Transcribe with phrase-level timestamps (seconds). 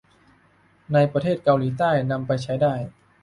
[0.93, 2.73] ในประเทศเกาหลีใต้นำไปใช้ได้